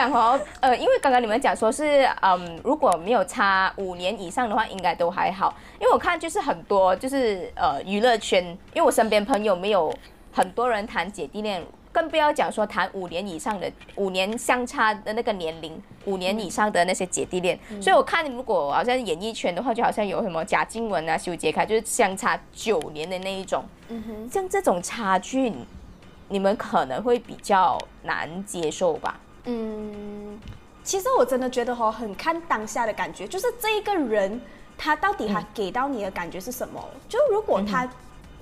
[0.00, 5.54] 我在想哦，呃，因为刚刚你们讲说是，嗯，如果没有差五年以上的话，应该都还好。
[5.78, 9.92] 因为我看就是很多就是呃娱乐圈，因为我身边朋友没有
[10.32, 17.58] 很多人谈姐弟恋，更不要讲说谈五年以上的五年相差的那个年龄，五年以上的那些姐弟恋。
[17.80, 23.62] 所以我看如果好像演艺圈的话，就好像有什么贾静雯啊、修杰楷，就是相差九年的那一种。
[23.88, 25.52] 嗯哼，像这种差距，
[26.28, 29.20] 你们可能会比较难接受吧？
[29.50, 30.38] 嗯，
[30.84, 34.40] 其实我真的觉得哦，很看当下的感觉，就是这一个人
[34.78, 36.82] 他到底他给到你的感觉是什么？
[37.08, 37.88] 就如果他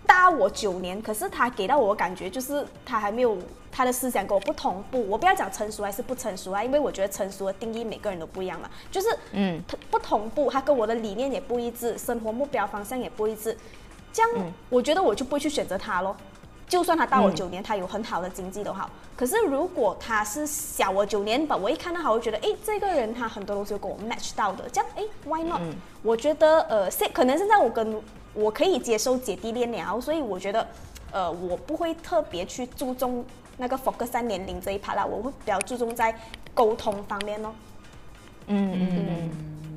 [0.06, 3.36] 大我九年，可是他给到我的感觉就是他还没有
[3.70, 5.06] 他的思想跟我不同步。
[5.08, 13.56] 我不要讲成熟还是不成熟啊，因为我觉得成熟的定义每个人都不一样嘛，就是嗯他不同步，他跟我的理念也不一致，生活目标方向也不一致，
[14.12, 16.16] 这样、嗯我觉得我就不会去选择他咯。
[16.68, 18.90] 就算他大我嗯九年，他有很好的经济都好。
[19.16, 28.00] 可是如果他是小我九年吧，我一看到他，我会觉得，哎，这个人他很多东西跟我 match 到的，这样，哎 w h y not？、嗯我觉得，呃，现可能现在我跟
[28.32, 30.64] 我可以接受姐弟恋了，所以我觉得，
[31.10, 33.24] 呃，我不会特别去注重
[33.56, 36.16] 那个 focus 在年龄这一 part 啦，我会比较注重在
[36.54, 37.52] 沟通方面咯。
[38.46, 39.30] 嗯嗯，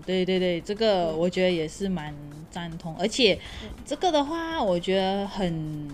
[0.05, 2.13] 对对对，这个我觉得也是蛮
[2.51, 3.39] 赞同，而且
[3.83, 5.89] 这个的话，我觉得很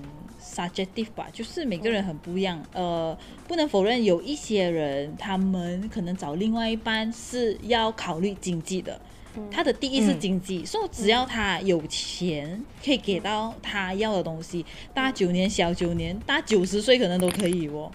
[0.48, 2.64] subjective 吧，就是每个人很不一样。
[2.74, 9.00] 呃，不能否认有一些人，他们可能找另外一半是要考虑经济的。
[9.52, 17.92] 他的第一是经济，所以只要他有钱，可以给到他要的东西，大九年、小九年、大九十岁可能都可以哦。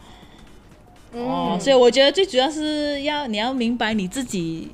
[1.14, 4.68] 哦，所以我觉得最主要是要你要明白你自己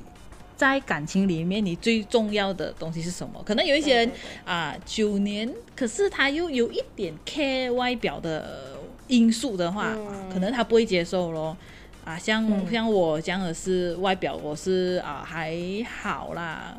[0.59, 3.41] 在感情里面你最重要的东西是什么。
[3.45, 4.11] 可能有一些人
[4.43, 8.75] 啊，九年，可是他又有一点 care 外表的
[9.07, 9.95] 因素的话，
[10.29, 11.55] 可能他不会接受咯。
[12.03, 15.55] 啊，像、像我这样的是外表，我是啊还
[16.01, 16.75] 好啦，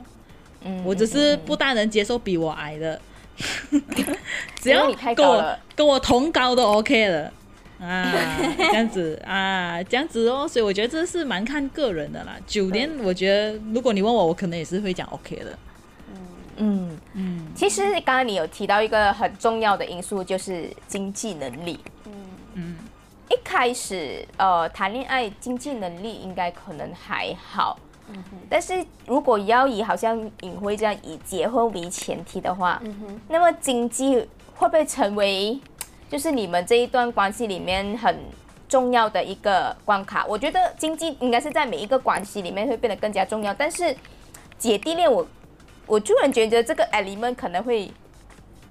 [0.62, 3.00] 嗯，我只是不大能接受比我矮的，
[4.60, 7.32] 只要你太跟我跟我同高都 OK 了。
[7.80, 8.12] 啊，
[8.58, 12.36] 这样子啊，这样子哦，所以我觉得这是蛮看个人的啦。
[12.46, 15.58] 九年，我觉得如果你问我，我可能也是会讲 OK 的。
[16.56, 17.46] 嗯，嗯。
[17.54, 21.80] 其实刚刚你有提到一个很重要的因素，就是经济能力。
[22.04, 22.12] 嗯。
[22.54, 22.76] 嗯。
[23.30, 27.78] 一开始，呃，谈恋爱经济能力应该可能还好，
[28.48, 32.82] 但是如果要以好像尹辉这样以结婚为前提的话，
[33.28, 34.16] 那么经济
[34.56, 35.56] 会不会成为
[36.10, 38.18] 就是你们这一段关系里面很
[38.68, 40.26] 重要的一个关卡？
[40.26, 43.96] 我觉得经济应该是在每一个关系里面会变得更加重要，但是
[44.58, 45.24] 姐弟恋我
[45.86, 47.88] 我突然觉得这个 element 可能会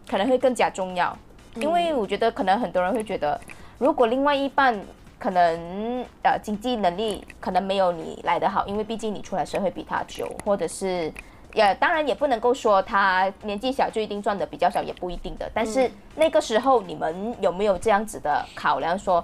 [0.06, 1.18] 可能会更加重要，
[1.56, 3.40] 因为我觉得可能很多人会觉得，
[3.78, 4.78] 如果另外一半
[5.18, 11.10] 可能呃经济能力可能没有你来得好，因为毕竟你出来社会比他久，或者是
[11.54, 15.50] 也当然也不能够说他年纪小就一定赚的比较少，也不一定的。
[15.54, 19.24] 但是那个时候你们有没有这样子的考量说？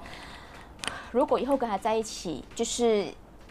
[1.11, 3.05] 如果以后跟他在一起，就是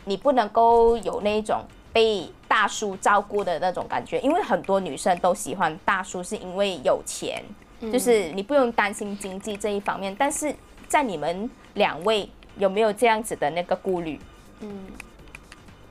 [0.04, 7.42] 你不能够有那种被大叔照顾的那种感觉，因为很多女生都喜欢大叔，是因为有钱，
[7.90, 10.14] 就是你不用担心经济这一方面。
[10.18, 10.54] 但是
[10.86, 14.20] 在你们两位有没有这样子的那个顾虑？
[14.60, 14.86] 嗯，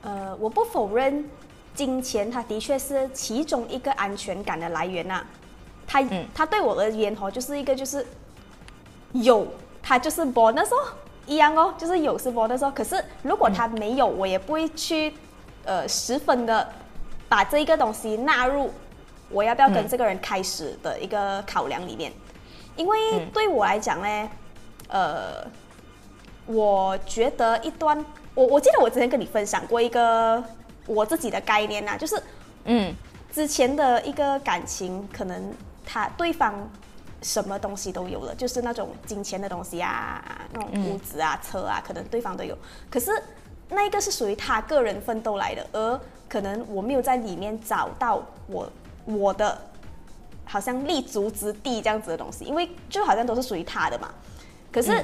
[0.02, 1.28] 呃，我不否认
[1.74, 5.24] 金钱，它的确是其中一个安全感的来源呐。
[5.86, 6.02] 它，
[6.34, 8.06] 它对我而言哦，就是一个就是
[9.12, 9.46] 有，
[9.82, 10.88] 它就是 bonus 哦。
[11.26, 15.14] 一样哦，就是有是播的时候，可是如果它没有，我也不会去，
[15.64, 16.68] 呃，十分的
[17.30, 18.70] 把这一个东西纳入
[19.30, 22.12] 我要不要跟这个人开始的一个考量里面，
[22.76, 24.28] 因为对我来讲呢，
[24.88, 25.46] 呃，
[26.44, 30.44] 我觉得一段，我我记得我之前跟你分享过一个
[30.86, 32.22] 我自己的概念呐，就是，
[32.64, 32.94] 嗯，
[33.32, 35.52] 之前的一个感情，可能
[35.84, 36.68] 他对方。
[37.22, 42.54] 什么东西都有了，就是那种金钱的东西啊，那种屋子啊、车啊，可能对方都有。
[42.90, 43.10] 可是
[43.70, 48.70] 那一个是属于他个人奋斗来的，而可能我没有在里面找到我
[49.06, 49.58] 我的
[50.44, 54.10] 好像立足之地这样子的东西，因为就好像都是属于他的嘛。
[54.70, 55.02] 可是，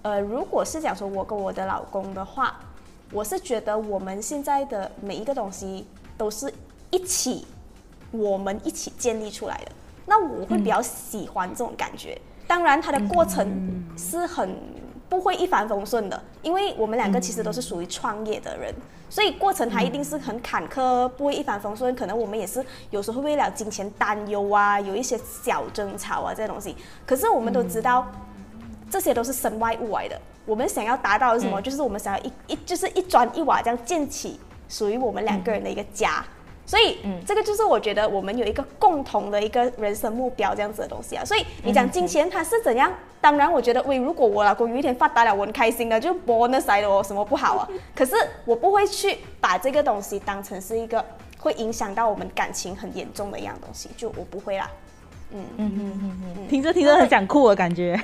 [0.00, 2.58] 呃，如果是讲说我跟我的老公的话，
[3.12, 6.52] 我是觉得我们现在的每一个东西都是
[6.90, 7.46] 一起，
[8.10, 9.72] 我们一起建立出来的。
[10.04, 14.56] 那我会比较喜欢这种感觉，当然它的过程是很
[15.08, 18.74] 不会一帆风顺的，因为我们两个其实都是属于创业的人，
[19.08, 21.94] 所以过程它一定是很坎坷，不会一帆风顺。
[21.94, 26.76] 可能我们也是有时候会为了金钱担忧啊，有一些小争吵啊这些东西。
[27.06, 28.06] 可是我们都知道，
[28.90, 30.20] 这些都是身外物来的。
[30.48, 31.60] 我们想要达到的是什么？
[31.60, 36.24] 就是我们想要一一就是一砖一瓦这样建起属于我们两个人的一个家。
[36.64, 41.24] 所以，嗯，这个就是我觉得我们有一个共同的一个人生目标这样子的东西啊。
[41.24, 42.92] 所以你讲金钱它是怎样？
[43.22, 47.68] 当然，我觉得喂，如果我老公有一天发达了，我很开心的，就 bonus 的哦，什么不好啊？
[47.96, 51.02] 可是我不会去把这个东西当成是一个
[51.38, 54.70] 会影响到我们感情很严重的一样东西，就我不会啦。
[55.32, 57.98] 嗯嗯嗯嗯嗯，听着听着很想哭的感觉。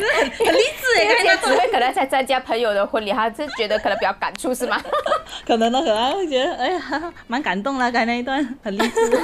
[0.00, 4.80] 很很励志哎，那些只会可能在参加朋友的婚礼，他是觉得可能比较感触是吗？
[5.46, 9.10] 可能呢，可能会觉得哎呀，蛮感动了，刚才那一段很励志。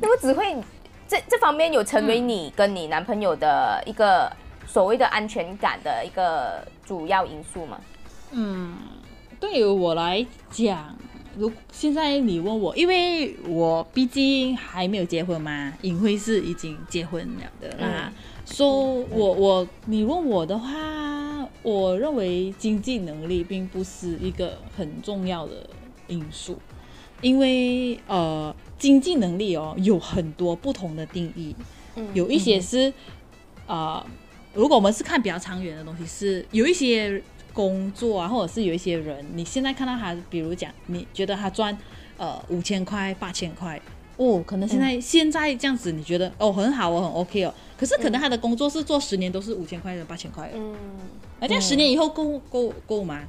[0.00, 0.56] 那么只会
[1.08, 4.30] 这这方面有成为你跟你男朋友的一个
[4.66, 7.78] 所谓的安全感的一个主要因素吗？
[8.30, 8.76] 嗯，
[9.40, 10.96] 对于我来讲。
[11.38, 18.12] 如现在你问我，因为我毕竟还没有结婚嘛，尹慧是已经结婚了的啦。
[18.44, 25.68] 说我我你问我的话，我认为经济能力并不是一个很重要的
[26.08, 26.58] 因素，
[27.20, 31.54] 因为呃经济能力哦有很多不同的定义，
[32.14, 32.92] 有一些是
[33.66, 34.04] 啊，
[34.54, 37.22] 如果我们是看比较长远的东西，是有一些。
[37.52, 41.76] 工作啊，或者是有一些人，你现在看到他，比如讲，你觉得他赚
[42.16, 43.80] 呃五千块、八千块，
[44.16, 47.54] 哦，可能现在现在这样子，你觉得哦很好哦，很 OK 哦。
[47.76, 50.76] 可是可能他的工作是做十年都是五千块的、八千块的，嗯，
[51.40, 53.22] 那这样十年以后够够够吗？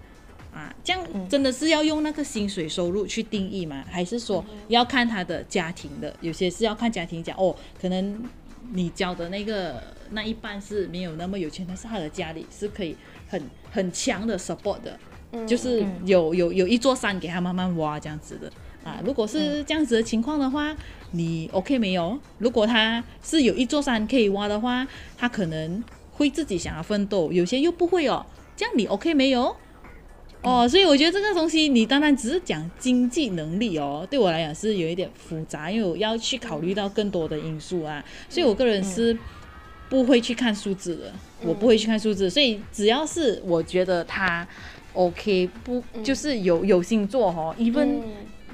[0.54, 3.84] 啊，这样真的是要用那个薪水收入去定义吗？
[3.90, 6.16] 还是说要看他的家庭的？
[6.22, 8.24] 有些是要看家庭讲哦，可能
[8.72, 9.82] 你交的那个
[10.14, 12.96] 那一半是没有那么有钱，但是他的家里是可以。
[13.30, 15.00] 很很强的 support 的，
[15.48, 18.48] 就是有有有一座山给他慢慢挖这样子的
[18.84, 19.02] 啊。
[19.04, 20.76] 如果是这样子的情况的话，
[21.14, 22.20] 你 OK 没有？
[22.38, 28.24] 如果他是有一座山可以挖的话，他可能会自己想要奋斗，有些又不会哦。
[28.56, 29.56] 这样你 OK 没有？
[30.44, 38.06] 哦，所以我觉得这个东西你单单只是讲经济能力哦，对我来讲是有一点复杂，因为我要去考虑到更多的因素啊。
[38.30, 39.18] 所以我个人是。
[39.94, 44.46] 不会去看数字的，我不会去看数字，所以只要是我觉得他
[44.94, 48.00] OK，不就是有有心做哦，even，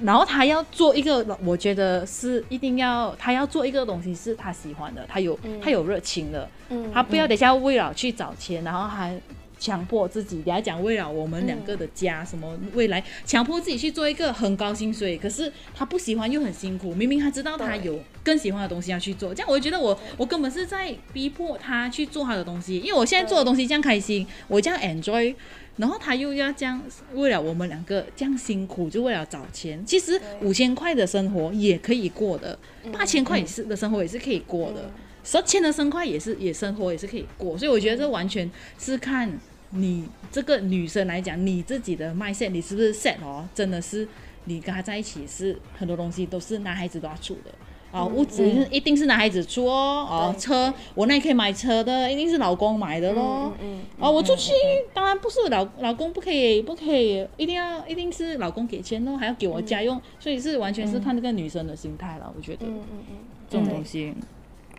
[0.01, 6.45] 然后他要做一个，我觉得是一定要他要做一个东西是他喜欢的，他有他有热情的，
[6.93, 9.17] 他不要等下为了去找钱，然后还
[9.59, 25.35] 强迫自己，你要讲为了我们两个的家，什么未来，强迫自己去做一个很高薪水，可是他不喜欢又很辛苦，明明他知道他有更喜欢的东西要去做，这样我就觉得我我根本是在逼迫他去做他的东西，因为我现在做的东西这样开心，我这样 enjoy。
[25.77, 26.81] 然后他又要这样，
[27.13, 29.81] 为了我们两个这样辛苦，就为了找钱。
[29.85, 32.59] 其实五千块的生活也可以过的，
[32.91, 34.91] 八千块也是的生活也是可以过的，
[35.23, 37.57] 十千的生块也是也生活也是可以过。
[37.57, 39.31] 所以我觉得这完全是看
[39.71, 43.47] 你这个女生来讲，你自己的 mindset，你是不是 set 哦？
[43.53, 44.07] 真的是
[44.45, 47.51] 你跟他在一起是很多东西都是男孩子都要出的。
[47.91, 53.51] 哦，物质一定是男孩子出哦，哦，车我那里可以买车的，一定是老公买的咯。
[53.59, 54.51] 嗯嗯哦，我出去
[54.93, 62.31] 当然不是老老公不可以，不可以，一定要一定是老公给钱咯，还要给我家用，所以是完全是看这个女生的心态了。
[62.37, 63.15] 我觉得嗯嗯嗯，
[63.49, 64.01] 这种东西，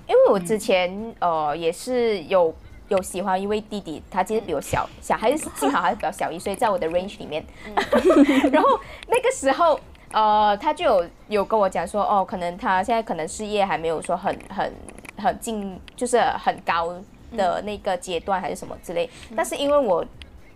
[0.09, 2.55] 因为我之前呃也是有
[2.91, 7.45] 有喜欢一位弟弟，他其实比我小小，还是幸好还是比较小一岁，在我的 range 里面。
[8.53, 9.79] 然后那个时候
[10.11, 14.73] 呃他就有有跟我讲说，哦，可能他现在可能事业还没有说很很
[15.17, 16.93] 很进，就是很高
[17.37, 19.09] 的那个阶段还是什么之类。
[19.37, 20.05] 但是因为我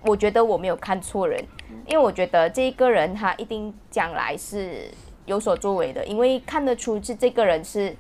[0.03, 1.41] 我觉得我没有看错人，
[1.87, 4.91] 因为我觉得这一个人他一定将来是
[5.27, 7.95] 有所作为的，因为看得出是这个人是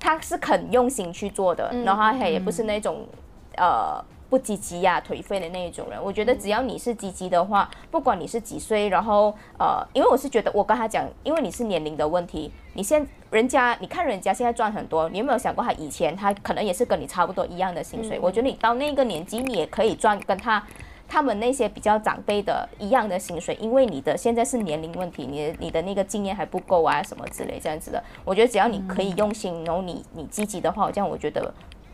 [0.00, 3.06] 他是肯用心去做的，然后他也不是那种
[3.56, 6.02] 呃不积极呀、颓废的那一种人。
[6.02, 18.18] 我觉得只要你是积极的话，不管你是几岁，然后呃，因为我是觉得我跟他讲，因为你是年龄的问题，你现人家你看人家现在赚很多，你有没有想过他以前他可能也是跟你差不多一样的薪水？
[18.20, 20.62] 我觉得你到那个年纪，你也可以赚跟他。
[21.08, 28.02] 他们那些比较长辈的一样的薪水，因为你的现在是年龄问题，你的你的那个经验还不够啊，什么之类这样子的。
[28.24, 31.52] 我觉得只要你可以用心，然后你你积极的话，这样我觉得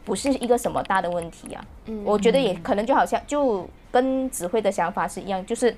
[0.09, 1.64] 不是一个什么大的问题啊。
[2.05, 5.77] 我觉得也可能就好像就跟指挥的想法是一样，就是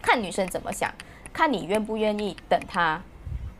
[0.00, 0.90] 看女生怎么想，
[1.32, 3.02] 看你愿不愿意等她。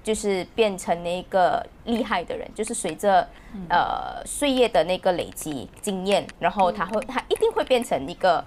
[0.01, 3.29] 就是变成那个厉害的人，就是随着
[3.69, 8.43] 呃岁月的那个累积经验，然后他会他一定会变成一个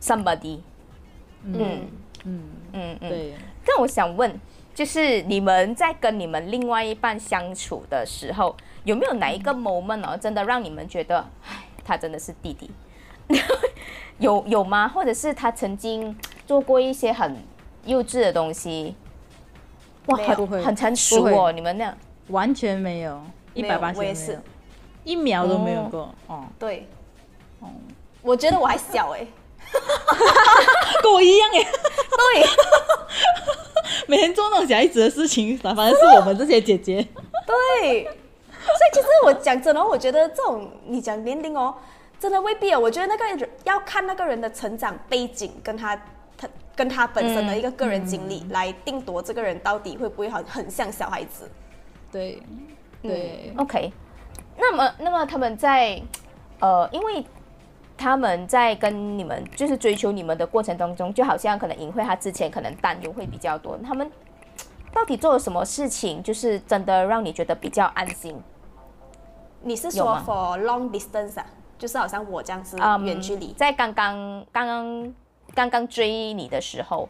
[0.00, 0.60] somebody。
[1.42, 1.88] 嗯
[2.22, 3.08] 嗯，嗯嗯。
[3.08, 3.34] 对，
[3.66, 4.40] 但我想问，
[4.72, 12.70] 就是你们在跟你们另外一半相处的时候，有没有哪一个 moment 哦，真的让你们觉得，唉，他真的是弟弟？
[14.18, 14.88] 有有吗？
[14.88, 16.16] 或者是他曾经
[16.46, 17.36] 做过一些很
[17.84, 18.94] 幼稚的东西？
[20.06, 21.96] 哇，很很成熟哦，你们那样。
[22.28, 23.20] 完全没有，
[23.54, 24.40] 一百八十我也是，
[25.04, 26.86] 一秒都没有过哦，对，
[28.22, 29.26] 我觉得我还小哎、
[31.02, 32.46] 跟我一样哎， 对。
[34.06, 37.06] 每天做那种小孩子的事情，反正是我们这些姐姐。
[37.46, 38.08] 对，
[38.64, 41.74] 所以其实我讲真的，我觉得这种你讲年龄哦，
[42.18, 42.78] 真的未必哦。
[42.80, 45.96] 我觉得那个人要看那个人的成长背景，跟他
[46.36, 51.50] 他跟他本身的一个个人经历、来定夺这个人到底会不会很很像小孩子。
[52.12, 52.42] 对，
[53.02, 53.92] 对，OK，
[54.56, 56.00] 那么那么他们在
[56.58, 57.24] 呃，因为
[57.96, 64.10] 他们在跟你们就是追求你们的过程当中，就好像可能尹慧她之前可能担忧会比较多，他们
[64.92, 68.40] 到底做了什么事情，就是真的让你觉得比较安心？
[69.62, 71.46] 你是说 for long distance 啊？
[71.78, 73.52] 就是好像我这样子啊远距离。
[73.54, 75.14] 在刚刚刚刚
[75.54, 77.08] 刚刚追你的时候，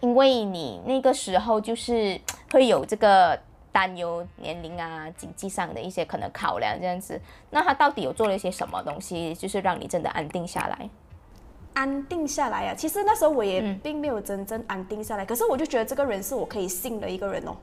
[0.00, 2.20] 因为你那个时候就是
[2.52, 3.38] 会有这个
[3.72, 10.88] 担忧年龄啊、经济上的一些可能考量这样子，那他到底有做了一些什么东西，就是让你真的安定下来？
[11.76, 17.54] 安定下来啊，其实那时候我也嗯并没有真正安定下来，可是我就觉得这个人是我可以信的一个人哦，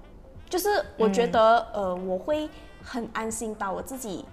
[0.47, 2.47] 就是我觉得、呃我会
[2.83, 4.23] 很安心把我自己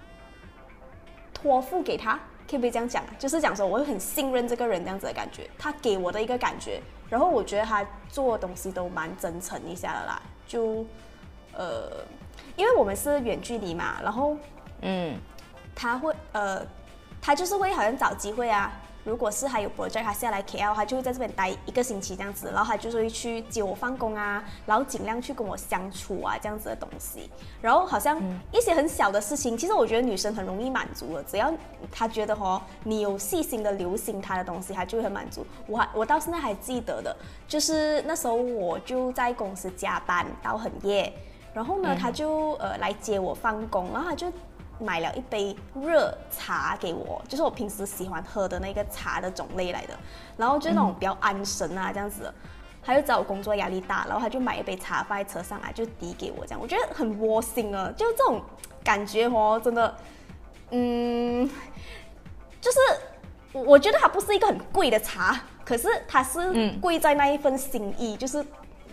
[1.32, 2.12] 托付给他，
[2.46, 3.10] 可以不可以这样讲啊？
[3.18, 10.84] 就是讲说我会很信任这个人这样子的感觉，他给我的一个感觉，然后我觉得他做的东西都蛮真诚一下的啦，就
[11.54, 12.04] 呃
[12.54, 14.36] 因为我们是远距离嘛，然后
[14.82, 15.16] 嗯
[15.74, 16.62] 他会呃，
[17.22, 18.70] 他就是会好像找机会啊。
[19.04, 27.30] 如果是还有 project，他下来 KL，他就会在这边待一个星期这样子，然后他就是会去接我放工啊，然后尽量去跟我相处啊，这样子的东西。
[27.60, 28.20] 然后好像
[28.52, 31.52] 一些很小的事情，其实我觉得女生很容易满足的，只要
[31.90, 35.46] 她觉得哦，你有细心的留心她的东西，她就会很满足。
[35.66, 37.16] 我还我到现在还记得的，
[37.48, 41.12] 就是那时候我就在公司加班到很夜，
[41.54, 44.30] 然后呢，他就呃来接我放工，然后他就
[44.80, 49.94] 买了一杯热茶给我，就是我平时喜欢喝的那个茶的种类来的，
[50.36, 52.34] 然后就那种比较安神啊这样子的。
[52.82, 58.40] 他就知道我工作压力大，然后他就买一杯茶放在车上啊，就递给我这样，我觉得很窝心啊，就这种
[58.82, 59.94] 感觉哦，真的，
[60.70, 61.48] 嗯，
[62.58, 62.78] 就是
[63.52, 68.42] 我我觉得它不是一个很贵的茶，可是它是嗯贵在那一份心意，就是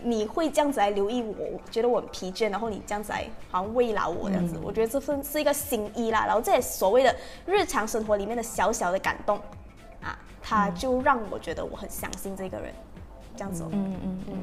[0.02, 6.24] 你会这样子来留意我，我觉得我很疲倦，然后你这样子来好像慰劳我这样子，我觉得这份是一个心意啦。
[6.26, 7.14] 然后这也所谓的
[7.46, 9.36] 日常生活里面的小小的感动
[10.02, 12.72] 啊，他就让我觉得我很相信这个人，
[13.36, 13.68] 这样子、哦。
[13.72, 14.34] 嗯嗯嗯，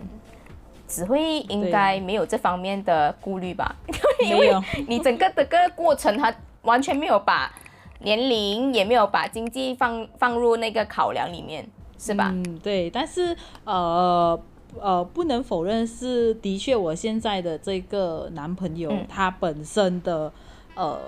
[0.88, 3.76] 只会应该没有这方面的顾虑吧？
[4.24, 4.54] 因为
[4.88, 7.52] 你整个的个过程，他完全没有把
[8.00, 12.30] 年龄，也没有把经济放放入那个考量里面，是吧？
[12.34, 14.40] 嗯，对，但是呃
[14.82, 19.06] 呃，不能否认是的确，我现在的这个男朋友、嗯。
[19.08, 20.32] 他本身的
[20.76, 21.00] 呃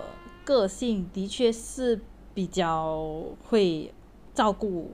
[0.43, 1.99] 个性的确是
[2.33, 3.93] 比较会
[4.33, 4.91] 照顾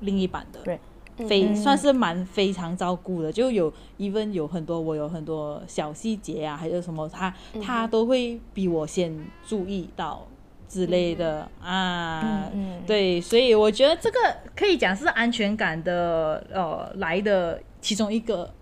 [0.00, 0.78] 另一半的，对，
[1.26, 1.56] 非、嗯。
[1.56, 10.26] 算是蛮非常照顾的，就有 even 有很多我有很多小细节啊，还有什么他他都会比我先注意到
[10.68, 12.82] 之类的、啊，嗯嗯。
[12.86, 14.18] 对，所以我觉得这个
[14.54, 18.52] 可以讲是安全感的呃来的其中一个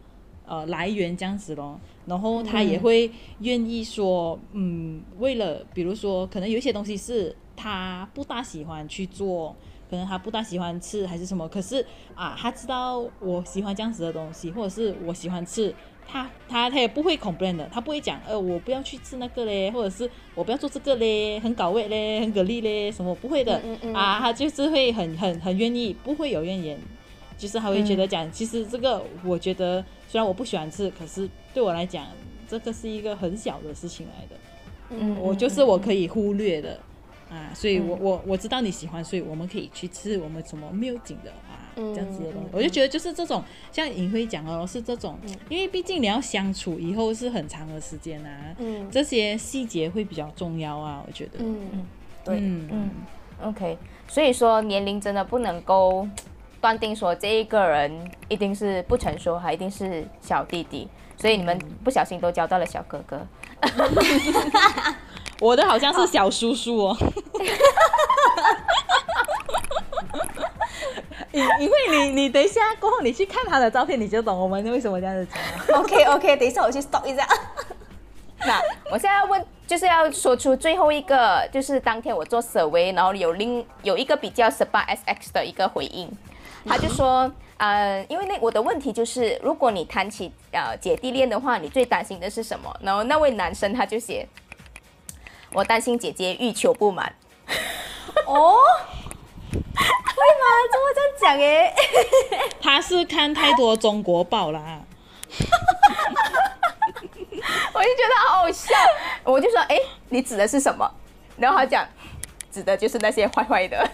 [0.45, 1.81] 呃来源这样子咯。
[2.05, 9.57] 然后他也会愿意说，嗯，为了比如说，可能有一些东西是他不大喜欢去做，
[9.89, 15.75] 可能他不大喜欢吃还是什么，可是啊，他知道我喜欢这样子的东西，或者是我喜欢吃。
[16.07, 26.79] 他他他也不会 complain 的，他不会讲，呃，我不要去吃那个嘞，或者是我不要做这个嘞，很搞味嘞，很蛤蜊嘞，什么不会的、嗯嗯嗯啊，他就是会很很很愿意，不会有怨言，
[27.39, 32.07] 就是还会觉得讲，其实这个我觉得虽然我不喜欢吃，可是对我来讲，
[32.49, 34.37] 这个是一个很小的事情来的，
[34.91, 36.79] 嗯我就是我可以忽略的。
[37.31, 45.19] 啊，所以我我我知道你喜欢，所以我们可以去吃我们什么没有紧的啊，这样子的东西，我就觉得就是这种像尹辉讲哦，是这种，
[45.49, 48.89] 因为毕竟你要相处以后是很长的时间啊，嗯。
[48.89, 51.85] 这些细节会比较重要啊，我觉得，嗯，
[52.23, 52.91] 对，嗯嗯
[53.43, 56.07] ，OK，所以说年龄真的不能够
[56.65, 63.21] 断定说这一个人一定是不成熟，还一定是小弟弟，所以你们不小心都交到了小哥哥。
[65.41, 66.97] 我的好像是小叔叔哦。
[71.33, 75.51] 因因为你你等一下过后你去看他的照片，你就懂我们为什么这样子讲了。
[75.85, 77.29] OK OK，等一下我去 stop 一下。
[78.39, 78.59] 那
[78.91, 86.11] 我现在要问，就是要说出最后一个，就是当天我做 survey，然后有另有一个比较十八 SX 的一个回应，
[86.67, 92.75] 他就说，呃，因为那我的问题就是，如果你谈起呃姐弟恋的话，你最担心的是什么？
[92.83, 94.27] 然后那位男生他就写，
[95.53, 97.15] 我担心姐姐欲求不满。
[98.27, 98.57] 哦，
[99.53, 100.45] 会吗？
[100.73, 101.75] 怎么这样讲诶？
[102.61, 104.81] 他是看太多中国报啦，
[107.75, 108.75] 我就觉得好好笑，
[109.25, 110.91] 我就说，哎，你指的是什么？
[111.37, 111.87] 然后他讲，
[112.55, 113.77] 指的就是那些坏坏的。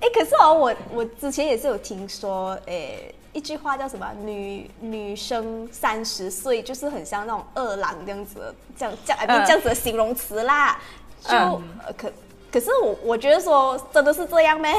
[0.00, 2.98] 哎，可是哦，我我之前也是有听说，哎，
[3.32, 4.06] 一句话叫什么？
[4.22, 10.78] 女女生三十岁就是很像那种二郎这样子的，这样这样，嗯这样子的形容词啦。
[11.22, 12.12] 就、嗯呃可
[12.52, 14.70] 可是我我觉得说真的是这样咩？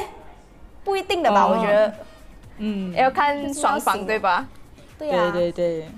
[0.83, 1.45] 不一定的吧？
[1.45, 1.93] 哦我觉得，
[2.57, 4.45] 嗯，要看双方对吧？
[4.99, 5.89] 对呀、对对对，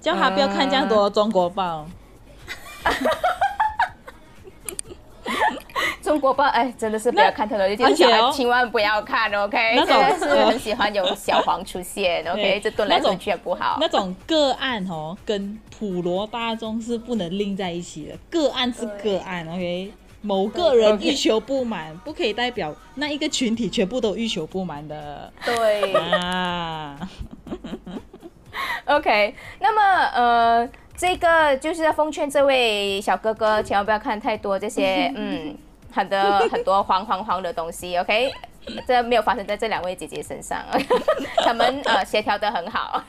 [0.00, 1.86] 叫他不要看这样多中国报。
[6.02, 9.76] 中国报，哎，真的是不要看太多，而且千万不要看，OK？
[9.76, 12.42] 真的是很喜欢有小黄出现， OK？
[12.42, 13.76] 对这蹲来蹲去也不好。
[13.80, 18.16] 那种个案哦，跟普罗大众是不能拎在一起的。
[18.30, 19.92] 个案是个案，OK？
[20.22, 26.98] 某个人欲求不满，不可以代表那一个群体全部都欲求不满的对，啊。
[28.84, 29.80] OK，那么
[30.14, 30.68] 呃，
[31.00, 35.56] 这个就是要奉劝这位小哥哥，千万不要看太多这些 嗯，
[35.90, 36.18] 很多
[36.50, 38.30] 很多黄黄黄的东西，OK？
[38.86, 40.62] 这没有发生在这两位姐姐身上，
[41.42, 43.02] 他们呃协调的很好。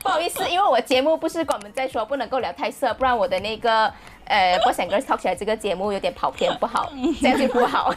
[0.00, 3.92] 不好意思，因为我节目不是跟我们在说不能够聊太色，不然我的那个
[4.26, 7.92] 呃 Boys and Girls Talk 起来这个节目有点跑偏，不好，这样就不好。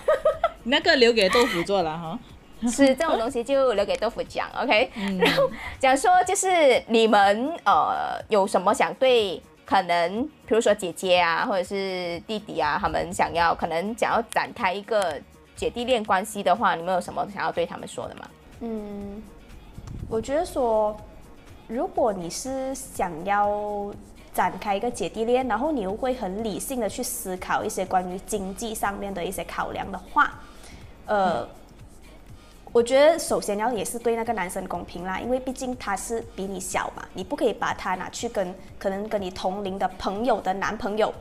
[0.63, 2.17] 那个留给豆腐做了哈。
[2.71, 4.89] 吃这种东西就留给豆腐讲， OK？、
[5.19, 5.49] 然后
[5.79, 15.19] 讲说就是你们呃有什么想对可能比如说姐姐啊或者是弟弟啊，他们想要可能想要展开一个
[15.55, 18.21] 姐弟恋关系的话，你们有什么想要对他们说的吗？
[18.61, 19.21] 嗯，
[20.09, 20.95] 我觉得说，
[21.67, 23.93] 如果你是想要
[24.33, 30.33] 展开一个姐弟恋，然后你又会很理性的去思考一些关于经济上面的一些考量的话，
[31.05, 31.47] 呃，
[32.73, 41.13] 我觉得首先要也是对那个男生公平啦，因为毕竟他是比你小嘛，你不可以把他拿去跟可能跟你同龄的朋友的男朋友。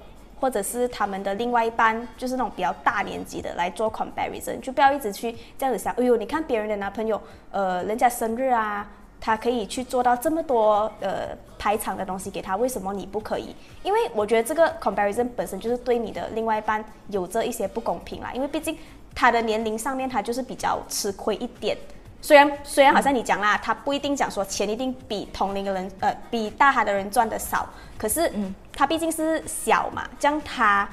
[0.42, 7.22] 或者是他们的另外一半，就是那种比较大年纪的来做 comparison，就不要一直去这样子想，哎呦，你看别人的男朋友，
[7.52, 8.84] 呃，人家生日啊，
[9.20, 11.28] 他可以去做到这么多呃
[11.60, 13.54] 排场的东西给他，为什么你不可以？
[13.84, 18.76] 因为我觉得这个 comparison 本身就是对你的另外一半有着一些不公平啦，因为毕竟
[19.14, 21.76] 他的年龄上面他就是比较吃亏一点。
[22.20, 28.32] 虽然虽然好像你讲啦，他不一定讲说钱一定比同龄的人，呃，比大他的人赚的少，可是，
[28.72, 30.88] 他毕竟是小嘛，这样他，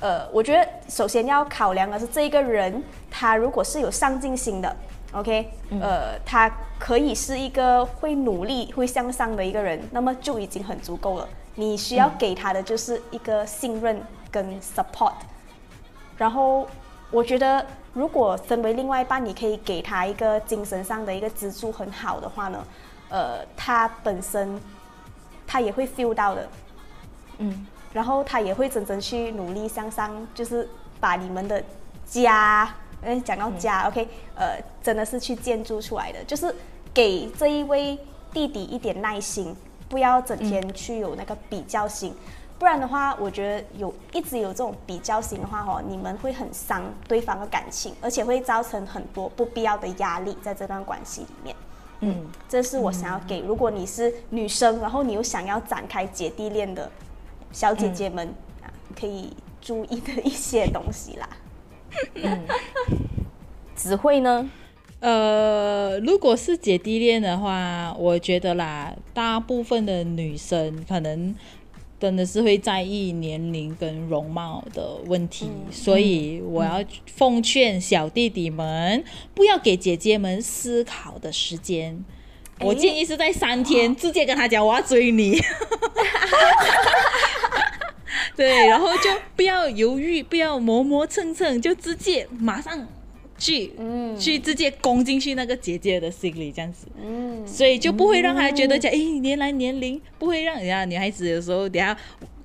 [0.00, 4.74] 呃，我觉得首先要考量的是这一个人，他如果是有上进心的
[5.12, 6.50] ，OK，呃，他
[6.80, 11.28] 可以是一个会努力、会向上的一个人，那么就已经很足够了。
[11.54, 14.02] 你需要给他的就是一个信任
[14.32, 15.12] 跟 support，
[16.16, 16.66] 然后
[17.12, 17.64] 我觉得。
[17.94, 22.64] 如果身为另外一半，你可以给他一个精神上的一个支柱很好的话呢，
[23.10, 24.58] 呃，他本身
[25.46, 26.48] 他也会 feel 到的，
[27.36, 30.66] 嗯，然后他也会真正去努力向上，就是
[31.00, 31.62] 把你们的
[32.06, 36.56] 家，嗯，讲到家，OK，呃，真的是去建筑出来的，就是
[36.94, 37.98] 给这一位
[38.32, 39.54] 弟弟一点耐心，
[39.86, 42.14] 不要整天去有那个比较心。
[42.62, 51.56] 不然的话，我觉得有一直有这种比较型的话，哈，你们会很伤对方的感情，而且会造成很多不必要的压力在这段关系里面。
[52.02, 56.88] 嗯，这是我想要给，如果你是女生，然后你又想要展开姐弟恋的
[57.50, 58.32] 小姐姐们
[58.62, 61.28] 啊，可以注意的一些东西啦。
[62.14, 62.44] 嗯，
[63.74, 64.48] 只会呢？
[65.00, 71.34] 呃，如果是姐弟恋的话，我觉得啦，大部分的女生可能。
[72.02, 82.04] 真的是会在意年龄跟容貌的问题，所以我要奉劝小弟弟们不要给姐姐们思考的时间。
[82.58, 85.40] 我建议是在三天直接跟他讲我要追你，
[88.34, 92.84] 对，然后就不要犹豫，不要磨磨蹭蹭，就直接马上。
[93.42, 101.96] 去，嗯，去直接攻进去那个姐姐的心里，这样子，嗯，所以就不会让他觉得讲，哎，年来年龄不会让人家女孩子有时候等下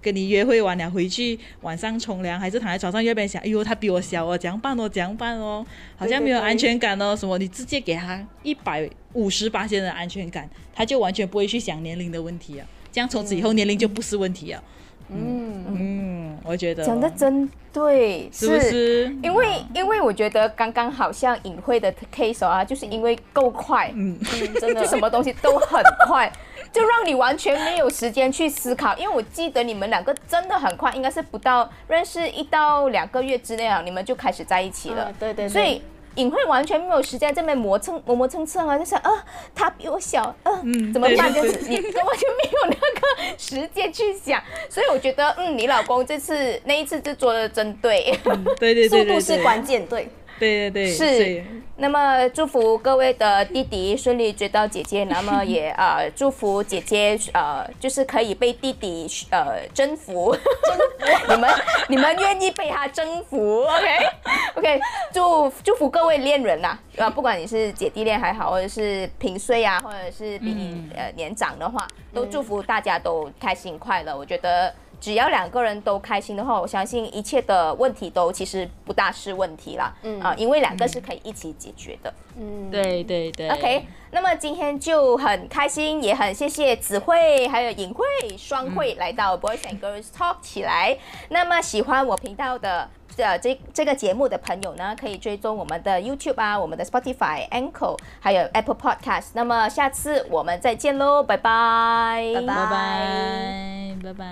[0.01, 5.63] 跟你约会完了回去晚上冲凉，还是躺在床上，右边想，哎呦，他比我小哦，怎样办哦，怎样办哦，
[5.95, 7.37] 好像没有安全感哦，什么？
[7.37, 14.63] 你直接给他一百五十八千的安全感，他就完全不会去想年龄的问题啊，这样从此以后年龄就不是问题啊。
[14.65, 14.73] 嗯
[15.10, 19.05] 嗯嗯，我觉得讲的真对，是不是？
[19.22, 24.18] 因为因为我觉得刚刚好像隐晦的 case 啊，就是因为够快，嗯，
[24.60, 26.32] 真的什么东西都很快，
[26.74, 28.95] 就让你完全没有时间去思考。
[28.97, 35.14] 因为我记得你们两个真的很快，应该是不到认识一到两个月之内啊，你们就开始在一起了。
[35.20, 35.82] 对对，所以。
[36.18, 39.11] 隐晦完全没有时间这边磨蹭磨磨蹭蹭啊，就想啊，
[39.55, 41.34] 他比我小，嗯，怎么办？
[41.34, 48.18] 就是你根本就没有那个时间去想，所以我觉得，嗯，你老公这次那一次就做的真对，
[48.59, 50.09] 对对对， 速度是关键，对。
[50.39, 51.43] 对对对，是。
[51.79, 60.77] 那么祝福各位的弟弟顺利追到姐姐，那么 也呃祝福姐姐呃就是可以被弟弟呃征服，征
[61.19, 61.49] 服 你们
[61.89, 63.88] 你们愿意被他征服，OK
[64.57, 64.79] OK，
[65.13, 74.17] 祝祝福各位恋人呐，啊不管你是姐弟恋还好，或者是平岁啊，或者是比你呃年长的话，都祝福大家都开心快乐。
[74.17, 74.73] 我觉得。
[74.99, 79.93] 只要两个人都开心的话，我相信一切的问题都其实不大是问题啦。
[80.01, 82.13] 嗯啊，因为两个是可以一起解决的。
[82.37, 83.49] 嗯，对对对。
[83.49, 88.05] OK，那么今天就很开心，也很谢谢子慧还有尹慧
[88.37, 90.97] 双慧来到 Boys and Girls Talk 起来。
[91.29, 92.89] 那么喜欢我频道的
[93.24, 99.28] 呃这这个节目的朋友呢，可以追踪我们的 YouTube 啊，我们的 Spotify、Anchor 还有 Apple Podcast。
[99.34, 104.26] 那么下次我们再见喽，拜拜，拜拜，拜拜。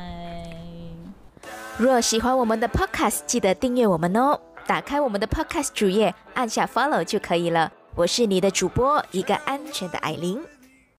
[1.78, 4.40] 若喜欢我们的 Podcast，记得订阅我们哦！
[4.66, 7.72] 打开我们的 Podcast 主页，按下 Follow 就可以了。
[7.96, 10.42] 我是你的主播，一个安全的艾琳。